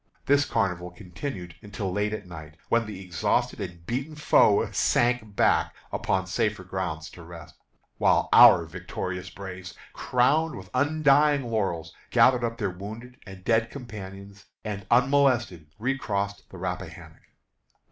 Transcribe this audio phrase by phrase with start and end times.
[0.25, 5.75] This carnival continued until late at night, when the exhausted and beaten foe sank back
[5.91, 7.53] upon safer grounds to rest,
[7.99, 14.45] while our victorious braves, crowned with undying laurels, gathered up their wounded and dead companions,
[14.65, 17.21] and, unmolested, recrossed the Rappahannock.